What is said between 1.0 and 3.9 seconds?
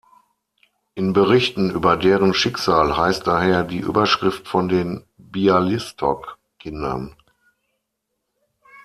Berichten über deren Schicksal heißt daher die